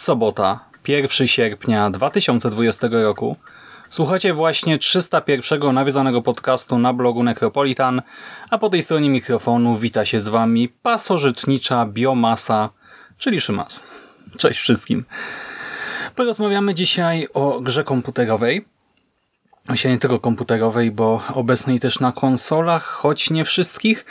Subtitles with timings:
[0.00, 3.36] Sobota, 1 sierpnia 2020 roku.
[3.90, 8.02] Słuchacie właśnie 301 nawiązanego podcastu na blogu Necropolitan,
[8.50, 12.70] a po tej stronie mikrofonu wita się z wami pasożytnicza biomasa,
[13.18, 13.82] czyli Szymas.
[14.38, 15.04] Cześć wszystkim.
[16.16, 18.64] Porozmawiamy dzisiaj o grze komputerowej,
[19.66, 24.04] Właśnie nie tylko komputerowej, bo obecnej też na konsolach, choć nie wszystkich,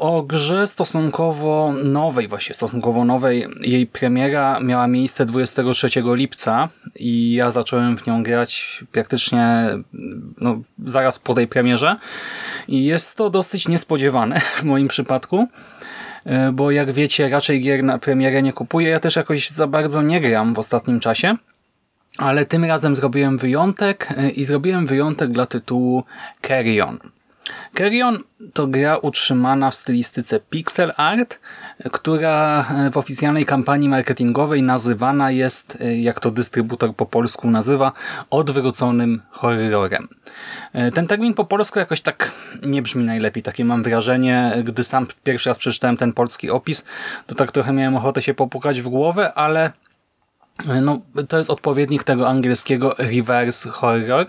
[0.00, 3.46] o grze stosunkowo nowej, właśnie stosunkowo nowej.
[3.60, 9.66] Jej premiera miała miejsce 23 lipca i ja zacząłem w nią grać praktycznie
[10.40, 11.96] no, zaraz po tej premierze.
[12.68, 15.48] I jest to dosyć niespodziewane w moim przypadku
[16.52, 18.88] bo jak wiecie, raczej gier na premierę nie kupuję.
[18.88, 21.36] Ja też jakoś za bardzo nie gram w ostatnim czasie.
[22.18, 26.04] Ale tym razem zrobiłem wyjątek e, i zrobiłem wyjątek dla tytułu
[26.46, 26.98] Carrion.
[27.74, 28.18] Carrion
[28.52, 31.38] to gra utrzymana w stylistyce pixel art,
[31.92, 37.92] która e, w oficjalnej kampanii marketingowej nazywana jest, e, jak to dystrybutor po polsku nazywa,
[38.30, 40.08] odwróconym horrorem.
[40.94, 45.48] Ten termin po polsku jakoś tak nie brzmi najlepiej, takie mam wrażenie, gdy sam pierwszy
[45.48, 46.84] raz przeczytałem ten polski opis,
[47.26, 49.72] to tak trochę miałem ochotę się popukać w głowę, ale
[50.82, 54.26] no, to jest odpowiednik tego angielskiego reverse horror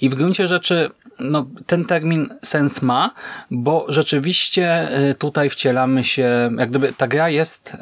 [0.00, 0.90] i w gruncie rzeczy
[1.22, 3.10] no, ten termin sens ma,
[3.50, 7.78] bo rzeczywiście y, tutaj wcielamy się, jak gdyby ta gra jest y,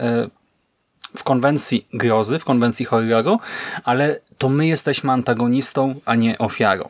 [1.16, 3.38] w konwencji grozy, w konwencji horroru,
[3.84, 6.88] ale to my jesteśmy antagonistą, a nie ofiarą.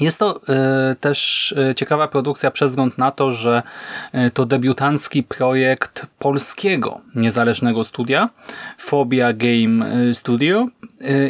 [0.00, 0.40] Jest to
[0.92, 3.62] y, też y, ciekawa produkcja przez wzgląd na to, że
[4.14, 8.28] y, to debiutancki projekt polskiego niezależnego studia,
[8.78, 10.66] Phobia Game Studio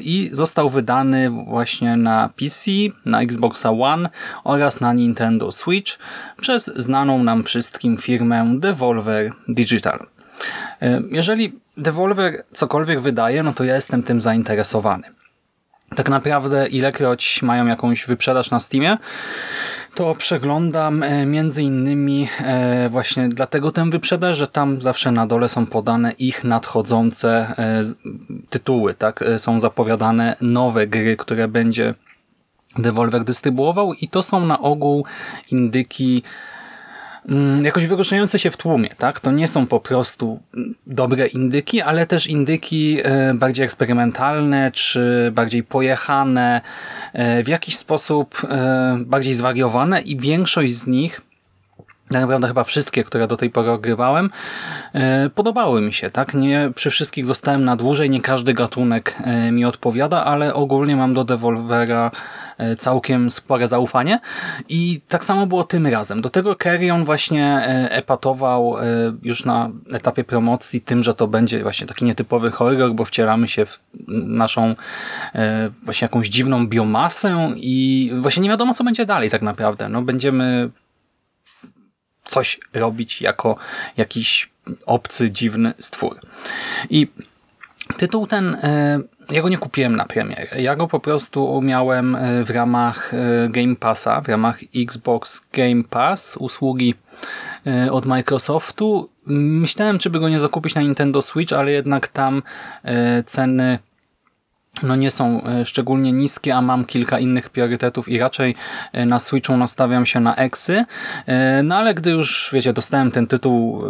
[0.03, 2.71] i został wydany właśnie na PC,
[3.05, 4.09] na Xboxa One
[4.45, 5.99] oraz na Nintendo Switch
[6.41, 10.07] przez znaną nam wszystkim firmę Devolver Digital.
[11.11, 15.19] Jeżeli Devolver cokolwiek wydaje, no to ja jestem tym zainteresowany
[15.97, 18.99] tak naprawdę ilekroć mają jakąś wyprzedaż na Steamie,
[19.95, 25.49] to przeglądam e, między innymi e, właśnie dlatego tę wyprzedaż, że tam zawsze na dole
[25.49, 27.83] są podane ich nadchodzące e,
[28.51, 29.25] tytuły, tak?
[29.39, 31.95] Są zapowiadane nowe gry, które będzie
[32.79, 35.05] Devolver dystrybuował i to są na ogół
[35.53, 36.23] indyki
[37.63, 39.21] jakoś wyróżniające się w tłumie, tak?
[39.21, 40.41] To nie są po prostu
[40.87, 46.61] dobre indyki, ale też indyki e, bardziej eksperymentalne, czy bardziej pojechane,
[47.13, 51.28] e, w jakiś sposób e, bardziej zwariowane i większość z nich
[52.11, 54.31] tak naprawdę chyba wszystkie, które do tej pory ogrywałem,
[55.35, 56.11] podobały mi się.
[56.11, 56.35] tak?
[56.35, 59.17] Nie przy wszystkich zostałem na dłużej, nie każdy gatunek
[59.53, 62.11] mi odpowiada, ale ogólnie mam do Devolvera
[62.59, 64.21] E, całkiem spore zaufanie
[64.69, 66.23] i tak samo było tym razem.
[66.23, 68.83] Do tego Carrion właśnie e, epatował e,
[69.23, 73.67] już na etapie promocji tym, że to będzie właśnie taki nietypowy horror, bo wcielamy się
[73.67, 74.75] w naszą
[75.83, 79.89] właśnie jakąś dziwną biomasę i właśnie nie wiadomo co będzie dalej tak naprawdę.
[79.89, 80.71] No będziemy
[82.29, 83.57] coś robić jako
[83.97, 84.51] jakiś
[84.87, 86.21] obcy, dziwny stwór.
[86.91, 87.07] I
[87.97, 88.57] tytuł ten
[89.31, 90.63] ja go nie kupiłem na premierę.
[90.63, 95.85] Ja go po prostu miałem e, w ramach e, Game Passa, w ramach Xbox Game
[95.85, 96.95] Pass, usługi
[97.67, 99.11] e, od Microsoftu.
[99.27, 102.43] Myślałem, czy by go nie zakupić na Nintendo Switch, ale jednak tam
[103.27, 103.79] ceny
[104.83, 108.55] no nie są szczególnie niskie, a mam kilka innych priorytetów i raczej
[109.07, 110.85] na Switchu nastawiam się na Exy.
[111.65, 113.83] No ale gdy już, wiecie, dostałem ten tytuł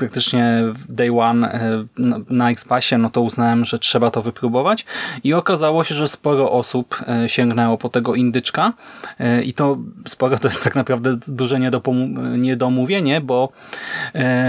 [0.00, 1.86] praktycznie day one e,
[2.30, 4.84] na, Xpassie, no to uznałem, że trzeba to wypróbować.
[5.24, 8.72] I okazało się, że sporo osób e, sięgnęło po tego indyczka.
[9.18, 11.60] E, i to sporo to jest tak naprawdę duże
[12.36, 13.48] niedomówienie, bo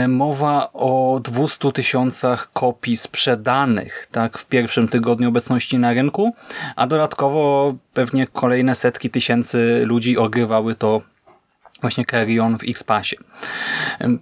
[0.08, 6.34] mowa o 200 tysiącach kopii sprzedanych tak, w pierwszym tygodniu obecności na rynku,
[6.76, 11.02] a dodatkowo pewnie kolejne setki tysięcy ludzi ogrywały to
[11.82, 13.16] właśnie Carry On w X-Passie.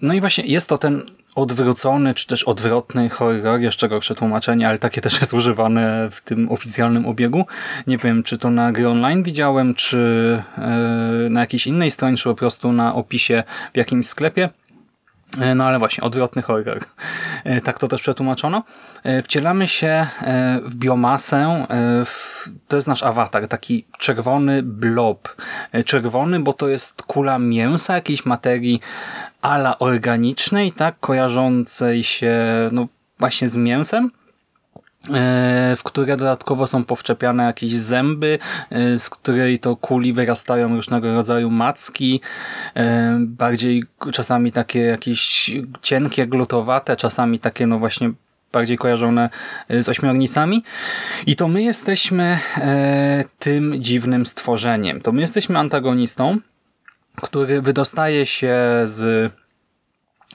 [0.01, 1.01] No i właśnie jest to ten
[1.39, 6.51] odwrócony, czy też odwrotny horror, jeszcze gorsze tłumaczenie, ale takie też jest używane w tym
[6.51, 7.45] oficjalnym obiegu.
[7.87, 9.97] Nie wiem, czy to na gry online widziałem, czy
[10.57, 10.69] e,
[11.29, 13.43] na jakiejś innej stronie, czy po prostu na opisie
[13.73, 14.49] w jakimś sklepie.
[15.37, 16.79] E, no ale właśnie, odwrotny horror.
[17.43, 18.63] E, tak to też przetłumaczono.
[19.03, 20.07] E, wcielamy się
[20.63, 21.65] w biomasę.
[22.67, 25.35] To jest nasz awatar, taki czerwony blob.
[25.85, 28.79] Czerwony, bo to jest kula mięsa, jakiejś materii
[29.41, 32.35] ala organicznej, tak, kojarzącej się
[32.71, 32.87] no,
[33.19, 34.11] właśnie z mięsem.
[35.07, 41.13] E, w które dodatkowo są powczepiane jakieś zęby, e, z której to kuli wyrastają różnego
[41.13, 42.21] rodzaju macki,
[42.75, 45.51] e, bardziej czasami takie jakieś
[45.81, 48.11] cienkie, glutowate, czasami takie no właśnie
[48.51, 49.29] bardziej kojarzone
[49.69, 50.63] z ośmiornicami.
[51.25, 52.39] I to my jesteśmy
[53.39, 55.01] tym dziwnym stworzeniem.
[55.01, 56.37] To my jesteśmy antagonistą,
[57.21, 59.31] który wydostaje się z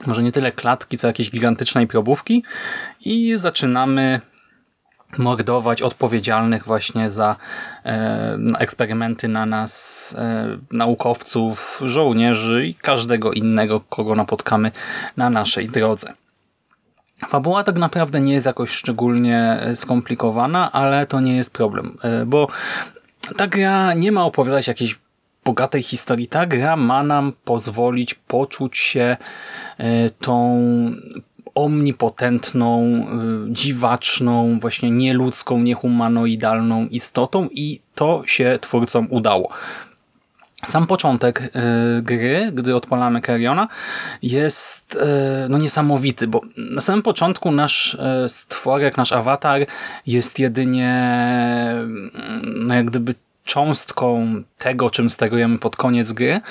[0.05, 2.43] może nie tyle klatki, co jakiejś gigantycznej probówki
[3.05, 4.21] i zaczynamy
[5.17, 7.35] mordować odpowiedzialnych właśnie za
[7.85, 14.71] e, eksperymenty na nas e, naukowców, żołnierzy i każdego innego, kogo napotkamy
[15.17, 16.13] na naszej drodze.
[17.29, 22.47] Fabuła tak naprawdę nie jest jakoś szczególnie skomplikowana, ale to nie jest problem, e, bo
[23.37, 24.99] ta gra nie ma opowiadać jakiejś
[25.45, 26.27] bogatej historii.
[26.27, 29.17] Ta gra ma nam pozwolić poczuć się
[29.77, 30.65] e, tą
[31.55, 32.83] omnipotentną,
[33.49, 39.49] y, dziwaczną, właśnie nieludzką, niehumanoidalną istotą i to się twórcom udało.
[40.65, 41.51] Sam początek y,
[42.01, 43.67] gry, gdy odpalamy Keriona,
[44.21, 44.99] jest y,
[45.49, 47.97] no niesamowity, bo na samym początku nasz
[48.27, 49.61] stworek, nasz awatar
[50.07, 51.15] jest jedynie
[52.43, 56.41] no jak gdyby cząstką tego, czym sterujemy pod koniec gry.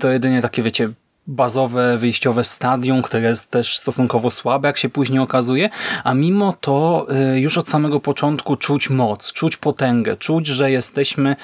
[0.00, 0.90] To jedynie takie, wiecie,
[1.26, 5.70] bazowe, wyjściowe stadium, które jest też stosunkowo słabe, jak się później okazuje,
[6.04, 11.36] a mimo to y, już od samego początku czuć moc, czuć potęgę, czuć, że jesteśmy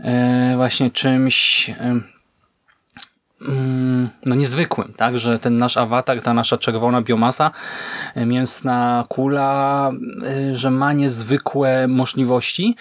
[0.00, 2.13] y, właśnie czymś y,
[4.26, 7.50] no niezwykłym, tak, że ten nasz awatar, ta nasza czerwona biomasa,
[8.16, 9.92] mięsna kula,
[10.52, 12.76] że ma niezwykłe możliwości.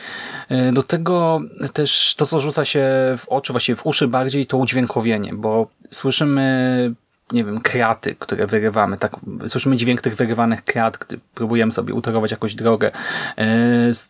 [0.74, 1.42] Do tego
[1.74, 6.94] też to, co rzuca się w oczy, właściwie w uszy bardziej, to udźwiękowienie, bo słyszymy
[7.32, 8.98] nie wiem, kraty, które wyrywamy.
[8.98, 9.16] Tak,
[9.48, 12.92] słyszymy dźwięk tych wyrywanych krat, gdy próbujemy sobie utorować jakąś drogę.
[13.38, 13.48] E,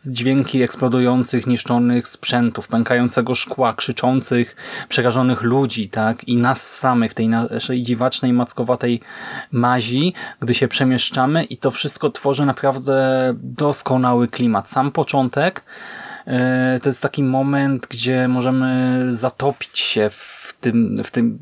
[0.06, 4.56] dźwięki eksplodujących, niszczonych sprzętów, pękającego szkła, krzyczących,
[4.90, 6.24] przerażonych ludzi, tak?
[6.24, 9.02] I nas samych, tej naszej dziwacznej, mackowatej
[9.52, 12.94] mazi, gdy się przemieszczamy i to wszystko tworzy naprawdę
[13.38, 14.70] doskonały klimat.
[14.70, 15.64] Sam początek
[16.28, 21.40] e, to jest taki moment, gdzie możemy zatopić się w tym, w tym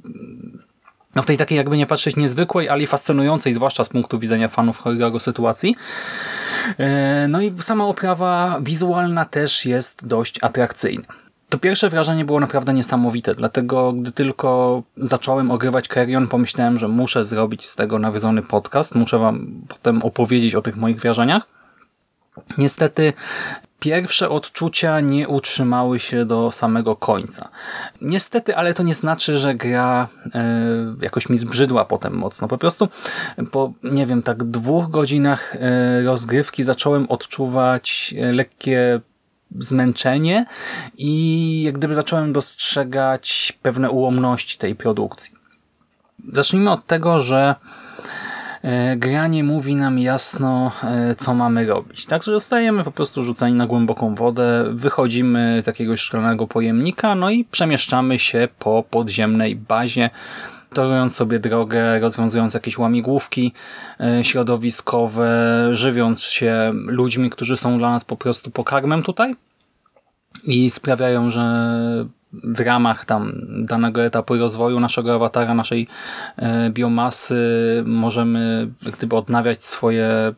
[1.15, 4.77] no w tej takiej jakby nie patrzeć niezwykłej, ale fascynującej, zwłaszcza z punktu widzenia fanów
[4.77, 5.75] horroru sytuacji.
[6.77, 11.03] E, no i sama oprawa wizualna też jest dość atrakcyjna.
[11.49, 17.25] To pierwsze wrażenie było naprawdę niesamowite, dlatego gdy tylko zacząłem ogrywać Carrion, pomyślałem, że muszę
[17.25, 21.47] zrobić z tego nawiązany podcast, muszę wam potem opowiedzieć o tych moich wrażeniach.
[22.57, 23.13] Niestety
[23.81, 27.49] pierwsze odczucia nie utrzymały się do samego końca.
[28.01, 32.47] Niestety, ale to nie znaczy, że gra e, jakoś mi zbrzydła potem mocno.
[32.47, 32.87] Po prostu
[33.51, 39.01] po, nie wiem, tak dwóch godzinach e, rozgrywki zacząłem odczuwać e, lekkie
[39.59, 40.45] zmęczenie
[40.97, 45.35] i jak gdyby zacząłem dostrzegać pewne ułomności tej produkcji.
[46.33, 47.55] Zacznijmy od tego, że
[48.97, 52.05] gra nie mówi nam jasno, e, co mamy robić.
[52.05, 57.45] Także zostajemy po prostu rzucani na głęboką wodę, wychodzimy z jakiegoś szklanego pojemnika, no i
[57.45, 60.09] przemieszczamy się po podziemnej bazie,
[60.73, 63.53] torując sobie drogę, rozwiązując jakieś łamigłówki
[63.99, 65.29] e, środowiskowe,
[65.71, 69.35] żywiąc się ludźmi, którzy są dla nas po prostu pokarmem tutaj
[70.43, 71.41] i sprawiają, że
[72.33, 73.33] w ramach tam
[73.63, 75.87] danego etapu rozwoju naszego awatara, naszej
[76.37, 77.35] e, biomasy
[77.85, 80.33] możemy gdyby odnawiać swoje e,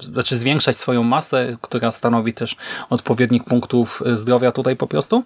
[0.00, 2.56] znaczy zwiększać swoją masę, która stanowi też
[2.90, 5.24] odpowiednik punktów zdrowia tutaj po prostu.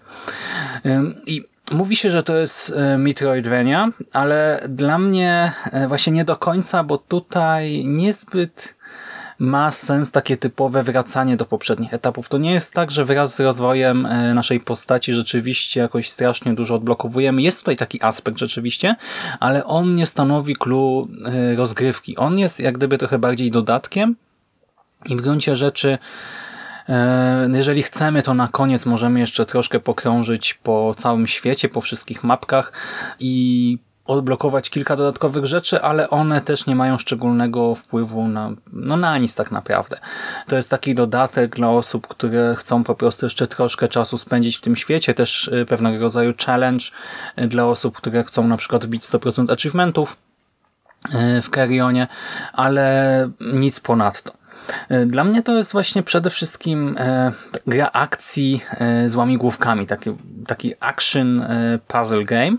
[0.85, 6.25] E, I Mówi się, że to jest e, Metroidvania, ale dla mnie e, właśnie nie
[6.25, 8.75] do końca, bo tutaj niezbyt
[9.42, 12.28] ma sens takie typowe wracanie do poprzednich etapów.
[12.28, 16.75] To nie jest tak, że wraz z rozwojem e, naszej postaci rzeczywiście jakoś strasznie dużo
[16.75, 17.42] odblokowujemy.
[17.42, 18.96] Jest tutaj taki aspekt rzeczywiście,
[19.40, 21.08] ale on nie stanowi clue
[21.56, 22.16] rozgrywki.
[22.16, 24.16] On jest jak gdyby trochę bardziej dodatkiem
[25.06, 25.99] i w gruncie rzeczy
[26.88, 32.25] E, jeżeli chcemy, to na koniec możemy jeszcze troszkę pokrążyć po całym świecie, po wszystkich
[32.25, 32.72] mapkach
[33.18, 33.78] i
[34.12, 39.35] odblokować kilka dodatkowych rzeczy, ale one też nie mają szczególnego wpływu na, no na nic
[39.35, 39.99] tak naprawdę.
[40.47, 44.61] To jest taki dodatek dla osób, które chcą po prostu jeszcze troszkę czasu spędzić w
[44.61, 46.85] tym świecie, też e, pewnego rodzaju challenge
[47.37, 50.16] e, dla osób, które chcą na przykład wbić 100% achievementów
[51.42, 52.09] w Carrionie,
[52.52, 54.41] ale nic ponadto.
[54.88, 57.33] E, dla mnie to jest właśnie przede wszystkim e,
[57.66, 60.11] gra akcji e, z łamigłówkami, taki,
[60.47, 61.47] taki action
[61.88, 62.57] puzzle game.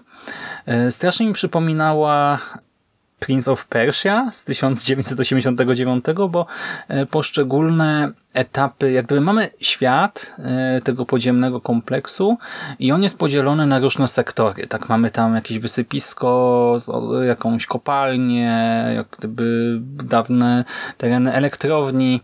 [0.90, 2.40] Strasznie mi przypominała
[3.26, 6.46] Prince of Persia z 1989, bo
[6.88, 12.38] e, poszczególne etapy, jak gdyby mamy świat e, tego podziemnego kompleksu
[12.80, 14.68] i on jest podzielony na różne sektory.
[14.68, 16.78] Tak, mamy tam jakieś wysypisko,
[17.28, 20.66] jakąś kopalnię, jak gdyby dawne
[20.98, 22.22] tereny elektrowni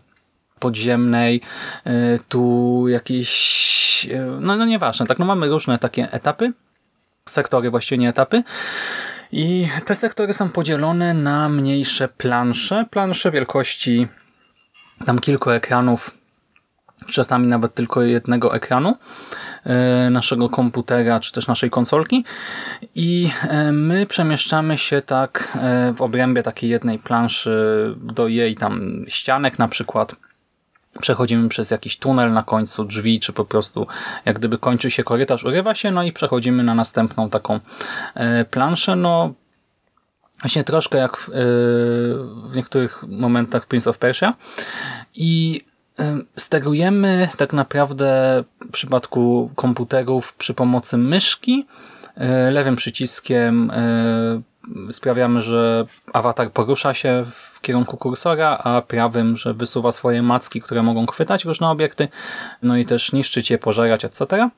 [0.58, 1.40] podziemnej,
[1.84, 4.08] e, tu jakieś,
[4.40, 6.52] no, no nieważne, tak, no mamy różne takie etapy,
[7.28, 8.42] sektory właściwie nie etapy
[9.32, 14.08] i te sektory są podzielone na mniejsze plansze, plansze wielkości
[15.06, 16.10] tam kilku ekranów,
[17.06, 18.96] czasami nawet tylko jednego ekranu
[19.64, 22.24] e, naszego komputera, czy też naszej konsolki.
[22.94, 29.04] I e, my przemieszczamy się tak e, w obrębie takiej jednej planszy do jej tam
[29.08, 30.14] ścianek na przykład
[31.00, 33.86] przechodzimy przez jakiś tunel na końcu drzwi, czy po prostu
[34.24, 37.60] jak gdyby kończy się korytarz, urywa się, no i przechodzimy na następną taką
[38.14, 39.32] e, planszę, no
[40.40, 41.32] właśnie troszkę jak w, e,
[42.48, 44.34] w niektórych momentach Prince of Persia.
[45.14, 45.60] I
[45.98, 51.66] e, sterujemy tak naprawdę w przypadku komputerów przy pomocy myszki,
[52.50, 53.72] lewym przyciskiem
[54.90, 60.82] sprawiamy, że awatar porusza się w kierunku kursora, a prawym, że wysuwa swoje macki, które
[60.82, 62.08] mogą chwytać różne obiekty,
[62.62, 64.50] no i też niszczyć je, pożerać, etc.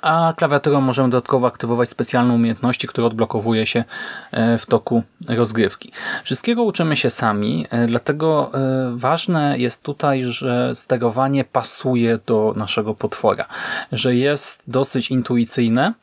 [0.00, 3.84] A klawiaturą możemy dodatkowo aktywować specjalne umiejętności, które odblokowuje się
[4.30, 5.92] e, w toku rozgrywki.
[6.24, 12.94] Wszystkiego uczymy się sami, e, dlatego e, ważne jest tutaj, że sterowanie pasuje do naszego
[12.94, 13.46] potwora,
[13.92, 15.94] że jest dosyć intuicyjne,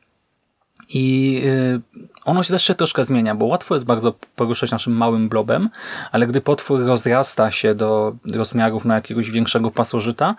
[0.94, 1.42] i
[2.26, 5.70] ono się też się troszkę zmienia, bo łatwo jest bardzo poruszać naszym małym blobem,
[6.12, 10.36] ale gdy potwór rozrasta się do rozmiarów na jakiegoś większego pasożyta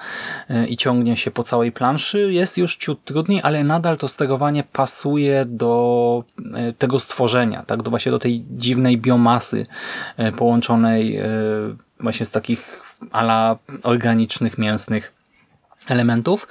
[0.51, 4.65] y, i ciągnie się po całej planszy, jest już ciut trudniej, ale nadal to sterowanie
[4.65, 9.67] pasuje do y, tego stworzenia, tak, do właśnie do tej dziwnej biomasy
[10.37, 11.21] połączonej
[12.01, 12.83] właśnie z takich
[13.13, 15.20] ala organicznych, mięsnych
[15.89, 16.49] elementów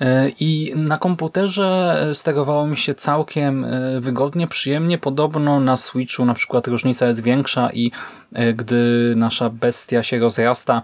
[0.00, 4.98] e, i na komputerze sterowało mi się całkiem e, wygodnie, przyjemnie.
[4.98, 7.92] Podobno na Switchu na przykład różnica jest większa i
[8.32, 10.82] e, gdy nasza bestia się rozrasta,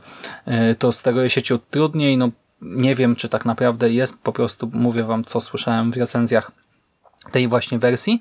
[0.78, 2.18] to steruje się ciut trudniej.
[2.18, 2.30] No,
[2.62, 6.52] nie wiem, czy tak naprawdę jest, po prostu mówię wam, co słyszałem w recenzjach
[7.30, 8.20] tej właśnie wersji.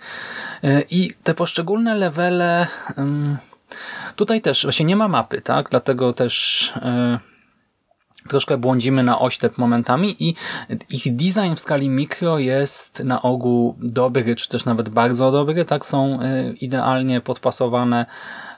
[0.90, 2.68] I te poszczególne levele
[4.16, 5.70] tutaj też właśnie nie ma mapy, tak?
[5.70, 6.74] Dlatego też
[8.30, 10.36] troszkę błądzimy na oślep momentami i
[10.90, 15.86] ich design w skali mikro jest na ogół dobry, czy też nawet bardzo dobry, tak
[15.86, 18.06] są e, idealnie podpasowane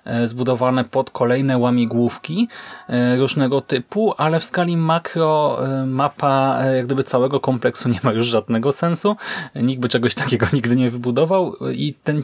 [0.05, 2.47] e, zbudowane pod kolejne łamigłówki
[2.87, 8.25] e, różnego typu, ale w skali makro mapa jak gdyby całego kompleksu nie ma już
[8.25, 9.15] żadnego sensu.
[9.55, 12.23] Nikt by czegoś takiego nigdy nie wybudował i ten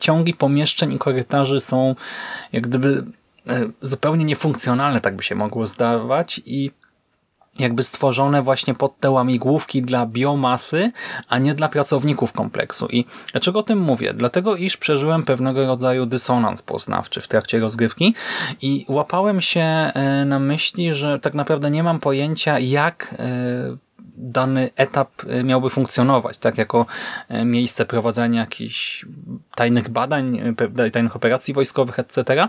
[0.00, 1.94] ciągi pomieszczeń i korytarzy są
[2.52, 3.04] jak gdyby
[3.82, 6.70] zupełnie niefunkcjonalne, tak by się mogło zdawać i
[7.58, 10.92] jakby stworzone właśnie pod te łamigłówki dla biomasy,
[11.28, 12.86] a nie dla pracowników kompleksu.
[12.86, 14.14] I dlaczego o tym mówię?
[14.14, 18.14] Dlatego, iż przeżyłem pewnego rodzaju dysonans poznawczy w trakcie rozgrywki
[18.62, 23.76] i łapałem się e, na myśli, że tak naprawdę nie mam pojęcia, jak e,
[24.16, 26.86] dany etap e, miałby funkcjonować, tak jako
[27.28, 29.06] e, miejsce prowadzenia jakichś
[29.54, 32.48] tajnych badań, e, tajnych operacji wojskowych, etc.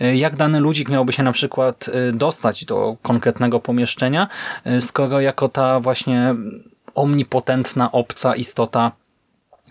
[0.00, 4.28] Jak dany ludzik miałby się na przykład dostać do konkretnego pomieszczenia,
[4.80, 6.34] skoro jako ta właśnie
[6.94, 8.92] omnipotentna obca istota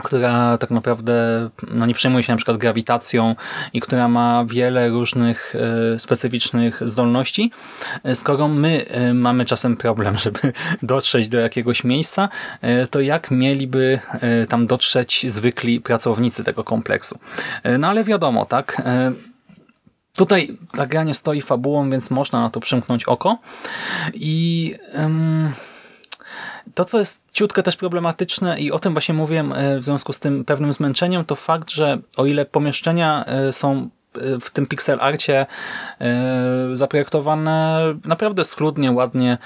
[0.04, 3.36] która tak naprawdę no, nie przejmuje się na przykład grawitacją
[3.74, 5.54] i która ma wiele różnych
[5.96, 7.52] e, specyficznych zdolności,
[8.04, 12.30] e, skoro my e, mamy czasem problem, żeby dotrzeć do jakiegoś miejsca,
[12.62, 14.00] e, to jak mieliby
[14.50, 17.20] tam dotrzeć zwykli pracownicy tego kompleksu?
[17.80, 18.82] No ale wiadomo, tak?
[20.16, 23.38] Tutaj ta gra nie stoi fabułą, więc można na to przymknąć oko.
[24.14, 25.54] I em,
[26.74, 30.20] to, co jest ciutkę też problematyczne i o tym właśnie mówiłem e, w związku z
[30.20, 33.90] tym pewnym zmęczeniem, to fakt, że o ile pomieszczenia e, są
[34.42, 35.46] w tym pixel arcie
[36.74, 39.38] zaprojektowane naprawdę schludnie, ładnie,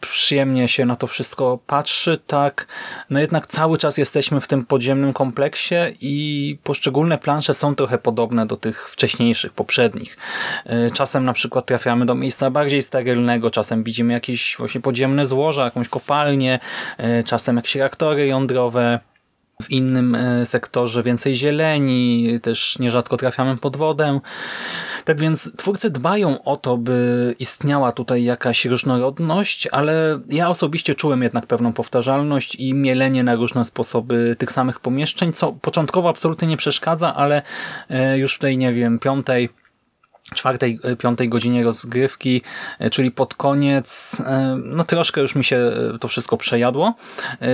[0.00, 2.66] przyjemnie się na to wszystko patrzy, tak
[3.10, 8.46] no jednak cały czas jesteśmy w tym podziemnym kompleksie i poszczególne plansze są trochę podobne
[8.46, 10.16] do tych wcześniejszych, poprzednich.
[10.94, 15.88] Czasem na przykład trafiamy do miejsca bardziej sterylnego, czasem widzimy jakieś właśnie podziemne złoża, jakąś
[15.88, 16.58] kopalnię,
[17.24, 19.00] czasem jakieś reaktory jądrowe,
[19.62, 24.20] w innym e, sektorze więcej zieleni, też nierzadko trafiamy pod wodę.
[25.04, 31.22] Tak więc twórcy dbają o to, by istniała tutaj jakaś różnorodność, ale ja osobiście czułem
[31.22, 36.56] jednak pewną powtarzalność i mielenie na różne sposoby tych samych pomieszczeń, co początkowo absolutnie nie
[36.56, 37.42] przeszkadza, ale
[37.90, 39.48] e, już w tej, nie wiem, piątej
[40.34, 42.42] czwartej, e, piątej godzinie rozgrywki,
[42.78, 46.94] e, czyli pod koniec, e, no troszkę już mi się to wszystko przejadło.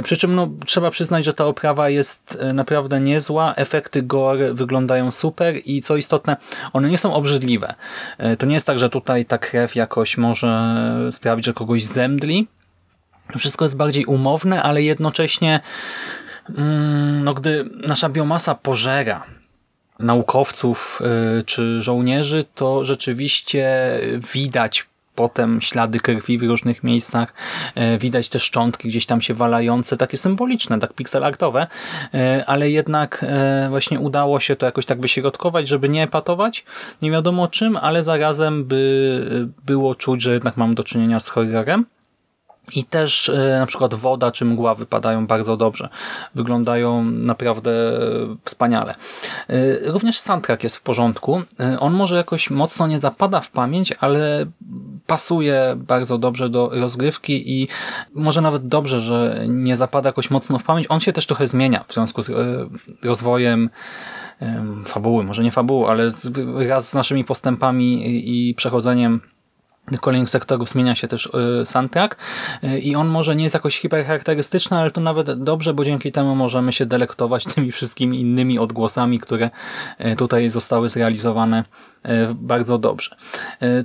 [0.05, 5.55] Przy czym no, trzeba przyznać, że ta oprawa jest naprawdę niezła, efekty gore wyglądają super
[5.65, 6.37] i co istotne,
[6.73, 7.75] one nie są obrzydliwe.
[8.39, 10.77] To nie jest tak, że tutaj ta krew jakoś może
[11.11, 12.49] sprawić, że kogoś zemdli.
[13.39, 15.61] Wszystko jest bardziej umowne, ale jednocześnie
[16.59, 19.38] mm, no, gdy nasza biomasa pożera
[19.99, 21.03] naukowców
[21.41, 23.71] y, czy żołnierzy, to rzeczywiście
[24.35, 27.35] widać potem ślady krwi w różnych miejscach,
[27.95, 31.67] y, widać te szczątki gdzieś tam się walające, takie symboliczne, tak pixelartowe,
[32.15, 33.25] y, ale jednak
[33.71, 36.65] właśnie udało się to jakoś tak wyśrodkować, żeby nie epatować,
[37.03, 41.85] nie wiadomo czym, ale zarazem by było czuć, że jednak mam do czynienia z horrorem.
[42.75, 45.89] I też e, na przykład woda czy mgła wypadają bardzo dobrze.
[46.35, 47.71] Wyglądają naprawdę
[48.45, 48.95] wspaniale.
[49.49, 51.43] E, również soundtrack jest w porządku.
[51.61, 54.47] E, on może jakoś mocno nie zapada w pamięć, ale
[55.07, 57.69] pasuje bardzo dobrze do rozgrywki i
[58.15, 60.87] może nawet dobrze, że nie zapada jakoś mocno w pamięć.
[60.89, 62.31] On się też trochę zmienia w związku z
[63.05, 63.71] rozwojem
[64.85, 66.09] fabuły, może nie fabuły, ale
[66.67, 68.03] wraz z naszymi postępami
[68.49, 69.21] i przechodzeniem
[70.01, 71.27] kolejnych sektorów zmienia się też
[71.63, 72.17] y, soundtrack
[72.65, 76.35] y, i on może nie jest jakoś hipercharakterystyczny, ale to nawet dobrze, bo dzięki temu
[76.35, 79.51] możemy się delektować tymi wszystkimi innymi odgłosami, które
[80.01, 81.65] y, tutaj zostały zrealizowane
[82.35, 83.17] bardzo dobrze.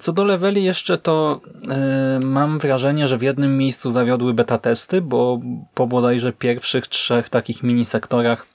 [0.02, 1.42] Co do leveli jeszcze to
[2.22, 5.39] mam wrażenie, że w jednym miejscu zawiodły beta testy, bo
[5.74, 8.53] po bodajże pierwszych trzech takich mini sektorach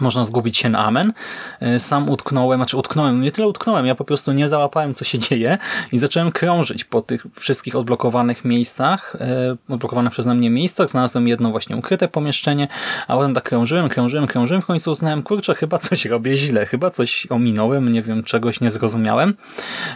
[0.00, 1.12] można zgubić się na amen.
[1.60, 5.18] E, sam utknąłem, znaczy utknąłem, nie tyle utknąłem, ja po prostu nie załapałem, co się
[5.18, 5.58] dzieje
[5.92, 10.90] i zacząłem krążyć po tych wszystkich odblokowanych miejscach, e, odblokowanych przeze mnie miejscach.
[10.90, 12.68] Znalazłem jedno właśnie ukryte pomieszczenie,
[13.08, 14.62] a potem tak krążyłem, krążyłem, krążyłem.
[14.62, 18.70] W końcu uznałem, kurczę, chyba coś robię źle, chyba coś ominąłem, nie wiem, czegoś nie
[18.70, 19.34] zrozumiałem.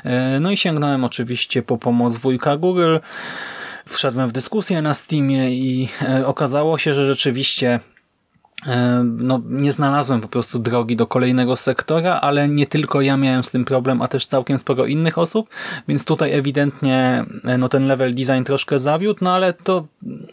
[0.05, 2.97] E, no i sięgnąłem oczywiście po pomoc wujka Google.
[3.87, 5.89] Wszedłem w dyskusję na Steamie i
[6.25, 7.81] okazało się, że rzeczywiście
[9.05, 13.51] no, nie znalazłem po prostu drogi do kolejnego sektora, ale nie tylko ja miałem z
[13.51, 15.49] tym problem, a też całkiem sporo innych osób,
[15.89, 19.87] więc tutaj ewidentnie e, no, ten level design troszkę zawiódł, no ale to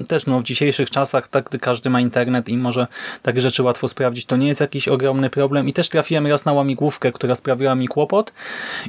[0.08, 2.88] też no, w dzisiejszych czasach, tak, gdy każdy ma internet i może
[3.22, 5.68] takie rzeczy łatwo sprawdzić, to nie jest jakiś ogromny problem.
[5.68, 8.34] I też trafiłem raz na łamigłówkę, która sprawiła mi kłopot.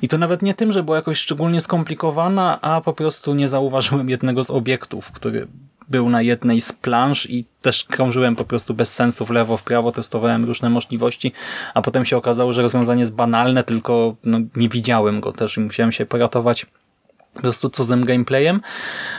[0.03, 4.11] I to nawet nie tym, że była jakoś szczególnie skomplikowana, a po prostu nie zauważyłem
[4.11, 5.46] jednego z obiektów, który
[5.88, 9.62] był na jednej z planż i też krążyłem po prostu bez sensu w lewo, w
[9.62, 11.33] prawo, testowałem różne możliwości,
[11.75, 15.61] a potem się okazało, że rozwiązanie jest banalne, tylko no, nie widziałem go też i
[15.61, 16.66] musiałem się poratować
[17.35, 18.61] po prostu cudzym gameplayem.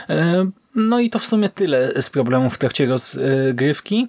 [0.08, 4.08] E, no i to w sumie tyle z problemów w trakcie rozgrywki.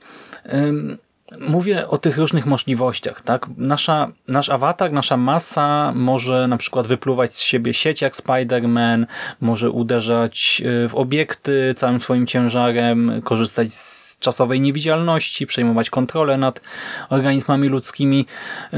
[1.40, 3.22] Mówię o tych różnych możliwościach.
[3.22, 3.48] tak?
[3.58, 9.06] Nasza, nasz awatar, nasza masa może na przykład wypluwać z siebie sieć jak Spider-Man,
[9.42, 16.62] może uderzać y, w obiekty całym swoim ciężarem, korzystać z czasowej niewidzialności, przejmować kontrolę nad
[17.10, 18.26] organizmami ludzkimi.
[18.74, 18.78] Y,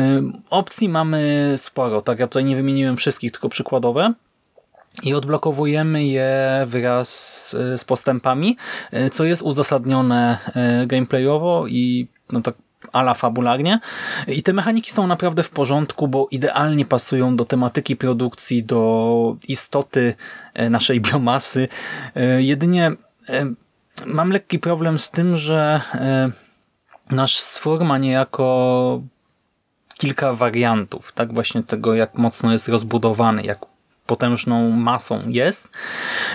[0.50, 2.02] opcji mamy sporo.
[2.02, 4.14] Tak, ja tutaj nie wymieniłem wszystkich, tylko przykładowe
[5.04, 8.58] i odblokowujemy je wraz y, z postępami,
[9.12, 10.38] co jest uzasadnione
[10.88, 12.56] gameplayowo i no tak
[12.92, 13.80] ala fabularnie.
[14.28, 20.16] I te mechaniki są naprawdę w porządku, bo idealnie pasują do tematyki produkcji, do istoty
[20.54, 21.68] e, naszej biomasy.
[22.16, 22.92] E, jedynie
[23.30, 23.54] e,
[24.06, 25.82] mam lekki problem z tym, że
[27.10, 29.02] nasz stwór ma niejako
[29.98, 33.71] kilka wariantów, tak właśnie tego, jak mocno jest rozbudowany, jak
[34.12, 35.70] potężną masą jest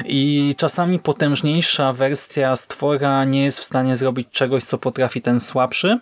[0.05, 5.99] i czasami potężniejsza wersja stwora nie jest w stanie zrobić czegoś, co potrafi ten słabszy,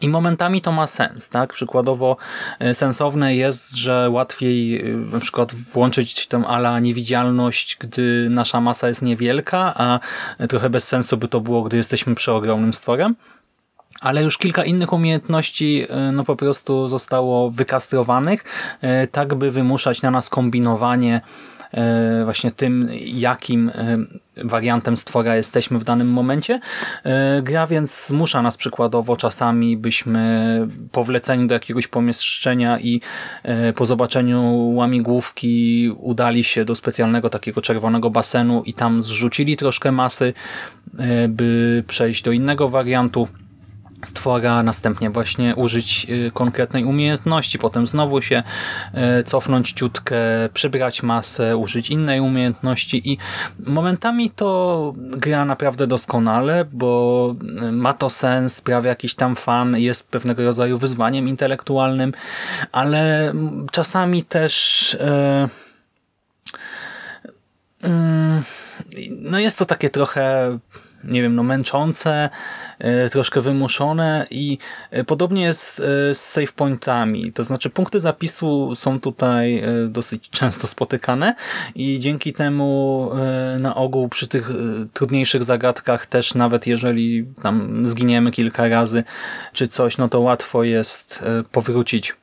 [0.00, 1.52] i momentami to ma sens, tak?
[1.52, 2.16] Przykładowo
[2.58, 8.88] e, sensowne jest, że łatwiej e, na przykład włączyć tę ala niewidzialność, gdy nasza masa
[8.88, 10.00] jest niewielka, a
[10.48, 13.14] trochę bez sensu by to było, gdy jesteśmy przeogromnym stworem.
[14.00, 18.44] Ale już kilka innych umiejętności e, no po prostu zostało wykastrowanych,
[19.12, 21.20] tak by wymuszać na nas kombinowanie
[21.74, 23.70] E, właśnie tym, jakim
[24.36, 26.60] wariantem stwora jesteśmy w danym momencie.
[27.42, 33.00] Gra więc zmusza nas przykładowo czasami, byśmy po wleceniu do jakiegoś pomieszczenia i
[33.76, 40.32] po zobaczeniu łamigłówki udali się do specjalnego takiego czerwonego basenu i tam zrzucili troszkę masy,
[41.28, 43.28] by przejść do innego wariantu
[44.04, 48.42] stwora, następnie właśnie użyć y, konkretnej umiejętności, potem znowu się
[49.20, 50.16] y, cofnąć ciutkę,
[50.54, 53.18] przybrać masę, użyć innej umiejętności i
[53.66, 57.34] momentami to gra naprawdę doskonale, bo
[57.68, 62.12] y, ma to sens, sprawia jakiś tam fan, jest pewnego rodzaju wyzwaniem intelektualnym,
[62.72, 63.32] ale
[63.72, 64.96] czasami też
[69.08, 70.58] no jest to takie trochę
[71.04, 72.30] nie wiem, no męczące,
[73.10, 74.58] troszkę wymuszone i
[74.90, 77.32] e, podobnie jest e, z save pointami.
[77.32, 81.34] To znaczy punkty zapisu są tutaj dosyć często spotykane
[81.74, 83.10] i dzięki temu
[83.58, 84.50] na ogół przy tych
[84.92, 89.04] trudniejszych zagadkach też nawet jeżeli tam zginiemy kilka razy
[89.52, 92.14] czy coś, no to łatwo jest powrócić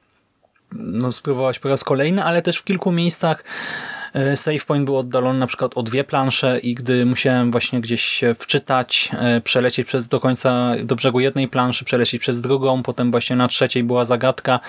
[0.71, 3.96] no, spróbować po raz kolejny, ale też w kilku miejscach E,
[4.35, 8.33] save point był oddalony na przykład o dwie plansze i gdy musiałem właśnie gdzieś się
[8.33, 13.35] wczytać, e, przelecieć przez do końca do brzegu jednej planszy, przelecieć przez drugą, potem właśnie
[13.35, 14.59] na trzeciej była zagadka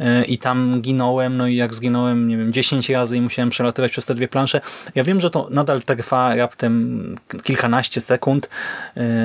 [0.00, 3.92] e, i tam ginąłem, no i jak zginąłem, nie wiem, 10 razy i musiałem przelatywać
[3.92, 4.60] przez te dwie plansze.
[4.94, 8.48] Ja wiem, że to nadal trwa raptem kilkanaście sekund,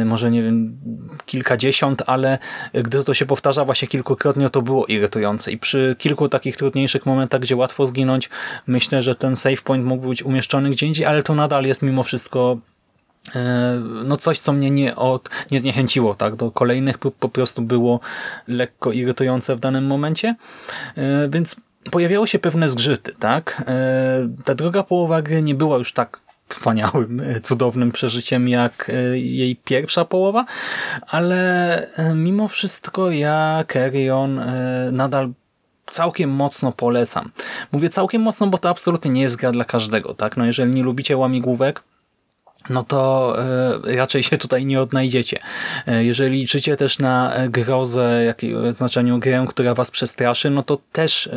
[0.05, 0.77] może nie wiem,
[1.25, 2.39] kilkadziesiąt, ale
[2.73, 7.41] gdy to się powtarza właśnie kilkukrotnie, to było irytujące i przy kilku takich trudniejszych momentach,
[7.41, 8.29] gdzie łatwo zginąć,
[8.67, 12.03] myślę, że ten save point mógł być umieszczony gdzie indziej, ale to nadal jest mimo
[12.03, 12.57] wszystko
[13.35, 17.99] e, no coś, co mnie nie, od, nie zniechęciło tak do kolejnych po prostu było
[18.47, 20.35] lekko irytujące w danym momencie,
[20.95, 21.55] e, więc
[21.91, 23.63] pojawiały się pewne zgrzyty, tak?
[23.67, 30.05] E, ta druga połowa gry nie była już tak wspaniałym, cudownym przeżyciem jak jej pierwsza
[30.05, 30.45] połowa,
[31.07, 34.41] ale mimo wszystko ja Carrion
[34.91, 35.33] nadal
[35.93, 37.31] całkiem mocno polecam.
[37.71, 40.13] Mówię całkiem mocno, bo to absolutnie nie jest gra dla każdego.
[40.13, 40.37] tak?
[40.37, 41.83] No jeżeli nie lubicie łamigłówek,
[42.69, 43.35] no to
[43.87, 45.39] y, raczej się tutaj nie odnajdziecie.
[45.87, 51.29] Y, jeżeli liczycie też na grozę, jakiego znaczeniu grę, która was przestraszy, no to też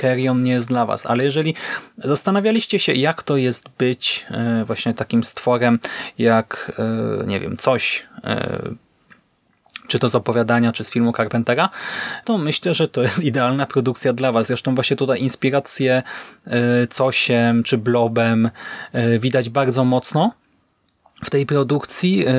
[0.00, 1.06] Carrion nie jest dla was.
[1.06, 1.54] Ale jeżeli
[1.98, 4.26] zastanawialiście się, jak to jest być
[4.66, 5.78] właśnie takim stworem,
[6.18, 6.72] jak,
[7.26, 8.06] nie wiem, coś
[9.92, 11.70] czy to z opowiadania, czy z filmu Carpentera,
[12.24, 14.46] to myślę, że to jest idealna produkcja dla Was.
[14.46, 16.02] Zresztą właśnie tutaj inspiracje
[16.46, 18.50] e, Cosiem czy Blobem
[18.92, 20.32] e, widać bardzo mocno
[21.24, 22.24] w tej produkcji.
[22.26, 22.32] E,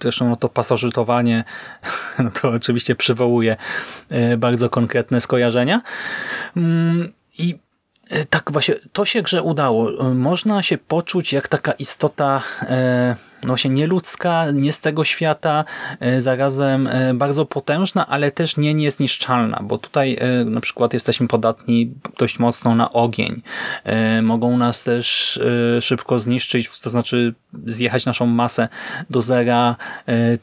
[0.00, 1.44] zresztą no to pasożytowanie
[2.24, 3.56] no to oczywiście przywołuje
[4.38, 5.82] bardzo konkretne skojarzenia.
[6.56, 7.58] Mm, I
[8.30, 9.90] tak właśnie, to się grze udało.
[10.14, 12.42] Można się poczuć jak taka istota
[13.42, 15.64] no właśnie nieludzka, nie z tego świata,
[16.00, 21.28] e, zarazem e, bardzo potężna, ale też nie niezniszczalna, bo tutaj e, na przykład jesteśmy
[21.28, 23.42] podatni dość mocno na ogień.
[24.22, 25.40] Mogą nas też
[25.80, 27.34] szybko zniszczyć, to znaczy
[27.66, 28.68] zjechać naszą masę
[29.10, 29.76] do zera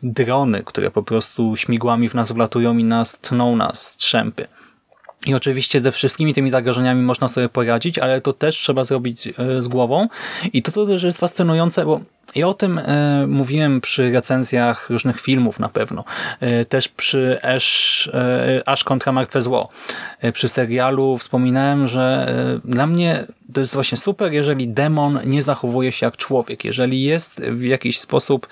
[0.03, 4.47] drony, które po prostu śmigłami w nas wlatują i nas tną nas strzępy.
[5.25, 9.29] I oczywiście ze wszystkimi tymi zagrożeniami można sobie poradzić, ale to też trzeba zrobić
[9.59, 10.07] z głową.
[10.53, 12.01] I to, to też jest fascynujące, bo
[12.35, 16.03] i o tym e, mówiłem przy recenzjach różnych filmów na pewno.
[16.39, 19.69] E, też przy Ash, e, Ash kontra Martwe Zło.
[20.33, 22.33] Przy serialu wspominałem, że
[22.65, 26.65] e, dla mnie to jest właśnie super, jeżeli demon nie zachowuje się jak człowiek.
[26.65, 28.47] Jeżeli jest w jakiś sposób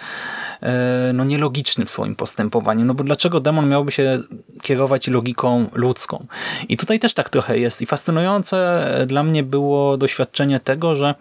[0.61, 2.85] e, no, nielogiczny w swoim postępowaniu.
[2.85, 4.19] No bo dlaczego demon miałby się
[4.61, 6.25] kierować logiką ludzką?
[6.69, 7.81] I tutaj też tak trochę jest.
[7.81, 11.15] I fascynujące dla mnie było doświadczenie tego, że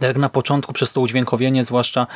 [0.00, 2.06] jak na początku przez to udźwiękowienie, zwłaszcza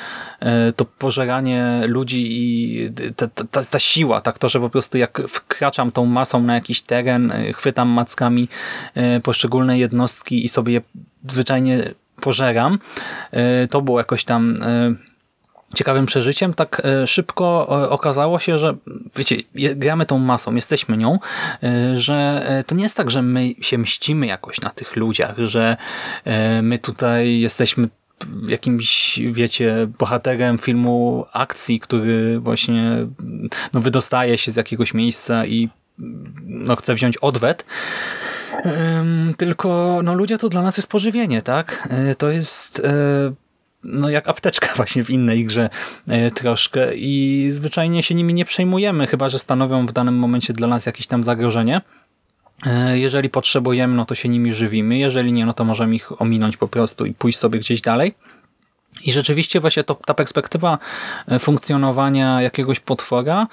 [0.40, 5.22] e, to pożeranie ludzi i ta, ta, ta, siła, tak to, że po prostu jak
[5.28, 8.48] wkraczam tą masą na jakiś teren, e, chwytam mackami
[8.94, 10.80] e, poszczególne jednostki i sobie je
[11.28, 12.78] zwyczajnie pożeram,
[13.70, 14.56] to było jakoś tam
[15.74, 18.76] ciekawym przeżyciem, tak e, szybko e, okazało się, że
[19.16, 21.18] wiecie, gramy tą masą, jesteśmy nią,
[21.62, 25.76] e, że to nie jest tak, że my się mścimy jakoś na tych ludziach, że
[26.62, 27.88] my tutaj jesteśmy
[28.48, 33.06] jakimś, wiecie, bohaterem filmu akcji, który właśnie
[33.72, 35.68] no, wydostaje się z jakiegoś miejsca i
[36.44, 37.64] no, chce wziąć odwet.
[39.36, 41.88] Tylko no, ludzie to dla nas jest pożywienie, tak?
[42.18, 42.82] To jest
[43.84, 45.70] no, jak apteczka właśnie w innej grze
[46.08, 50.68] e, troszkę i zwyczajnie się nimi nie przejmujemy, chyba że stanowią w danym momencie dla
[50.68, 51.80] nas jakieś tam zagrożenie.
[52.66, 54.98] E, Jeżeli potrzebujemy, no to się nimi żywimy.
[54.98, 58.14] Jeżeli nie, no to możemy ich ominąć po prostu i pójść sobie gdzieś dalej.
[59.04, 60.78] I rzeczywiście właśnie to, ta perspektywa
[61.28, 63.46] e, funkcjonowania jakiegoś potwora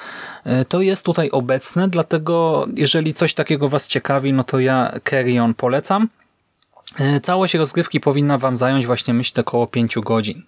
[0.67, 6.09] to jest tutaj obecne, dlatego jeżeli coś takiego Was ciekawi, no to ja Carrion polecam.
[6.99, 10.43] E, Całość rozgrywki powinna Wam zająć właśnie myślę około 5 godzin.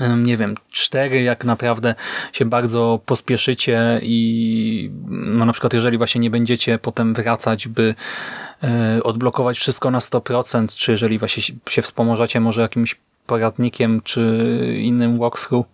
[0.00, 1.94] Em, Nie wiem, cztery jak naprawdę
[2.32, 7.94] się bardzo pospieszycie i no na przykład jeżeli właśnie nie będziecie potem wracać, by
[8.62, 14.48] e, odblokować wszystko na 100%, czy jeżeli właśnie się- wspomożecie może jakimś poradnikiem, czy
[14.80, 15.66] innym walkthrough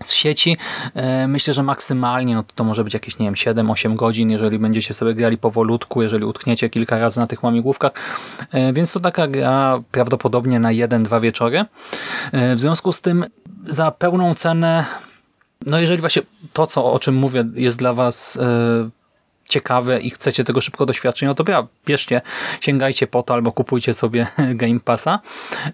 [0.00, 0.56] z sieci,
[0.94, 4.94] e, myślę, że maksymalnie no to może być jakieś, nie wiem, 7-8 godzin, jeżeli będziecie
[4.94, 7.92] sobie grali powolutku, jeżeli utkniecie kilka razy na tych łamigłówkach,
[8.52, 11.64] E, więc to taka gra prawdopodobnie na 1-2 wieczory.
[12.32, 13.24] E, W związku z tym
[13.66, 14.84] za pełną cenę,
[15.66, 18.38] no jeżeli właśnie to, co, o czym mówię, jest dla Was
[19.48, 22.20] ciekawe i chcecie tego szybko doświadczenia, no to ja, bierzcie,
[22.60, 25.20] sięgajcie po to albo kupujcie sobie Game Passa.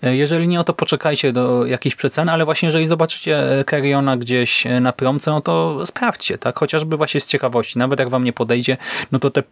[0.03, 4.93] Jeżeli nie, no to poczekajcie do jakiejś przeceny, ale właśnie jeżeli zobaczycie Carriona gdzieś na
[4.93, 6.59] promce, no to sprawdźcie, tak?
[6.59, 7.79] Chociażby właśnie z ciekawości.
[7.79, 8.77] Nawet jak Wam nie podejdzie,
[9.13, 9.43] no to te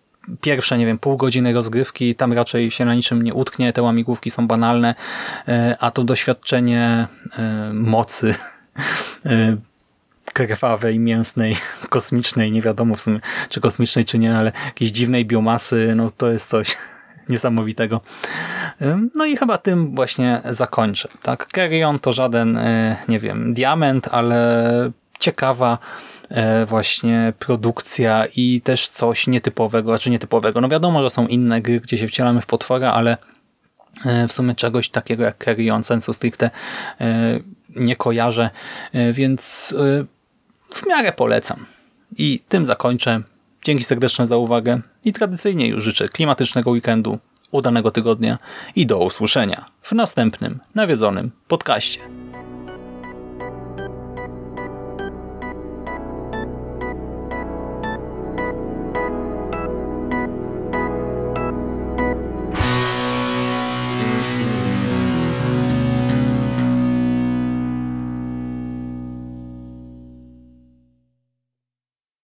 [0.40, 4.30] pierwsze, nie wiem, pół godziny rozgrywki, tam raczej się na niczym nie utknie, te łamigłówki
[4.30, 4.94] są banalne,
[5.48, 7.06] e, a to doświadczenie
[7.38, 8.34] e, mocy
[9.26, 9.56] e,
[10.32, 11.56] krwawej, mięsnej,
[11.88, 16.28] kosmicznej, nie wiadomo w sumie, czy kosmicznej, czy nie, ale jakiejś dziwnej biomasy, no to
[16.28, 16.76] jest coś
[17.28, 18.00] niesamowitego.
[19.14, 21.08] No i chyba tym właśnie zakończę.
[21.22, 25.78] Tak, Carrion to żaden, e, nie wiem, diament, ale ciekawa
[26.28, 30.60] e, właśnie produkcja i też coś nietypowego, znaczy nietypowego.
[30.60, 33.16] No wiadomo, że są inne gry, gdzie się wcielamy w potwora, ale
[34.04, 36.50] e, w sumie czegoś takiego jak Carrion sensu stricte
[37.76, 38.50] nie kojarzę,
[39.12, 39.74] więc
[40.74, 41.66] w miarę polecam.
[42.18, 43.22] I tym zakończę.
[43.64, 47.18] Dzięki serdeczne za uwagę i tradycyjnie już życzę klimatycznego weekendu,
[47.50, 48.38] udanego tygodnia
[48.76, 52.21] i do usłyszenia w następnym nawiedzonym podcaście.